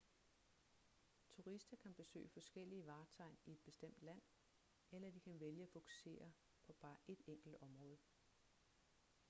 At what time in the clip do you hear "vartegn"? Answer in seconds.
2.85-3.37